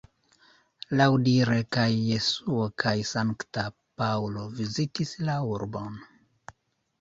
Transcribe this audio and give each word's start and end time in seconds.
Laŭdire 1.01 1.57
kaj 1.77 1.83
Jesuo 2.05 2.63
kaj 2.85 2.93
Sankta 3.11 3.67
Paŭlo 4.03 4.47
vizitis 4.57 5.13
la 5.29 5.37
urbon. 5.53 6.01